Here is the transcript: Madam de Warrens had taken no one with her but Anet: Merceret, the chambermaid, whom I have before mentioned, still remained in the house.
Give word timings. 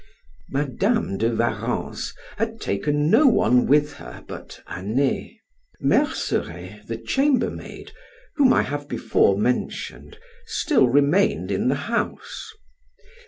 Madam 0.49 1.15
de 1.19 1.29
Warrens 1.29 2.15
had 2.37 2.59
taken 2.59 3.11
no 3.11 3.27
one 3.27 3.67
with 3.67 3.93
her 4.01 4.25
but 4.27 4.59
Anet: 4.67 5.33
Merceret, 5.79 6.87
the 6.87 6.97
chambermaid, 6.97 7.91
whom 8.37 8.51
I 8.51 8.63
have 8.63 8.87
before 8.87 9.37
mentioned, 9.37 10.17
still 10.47 10.89
remained 10.89 11.51
in 11.51 11.67
the 11.69 11.75
house. 11.85 12.49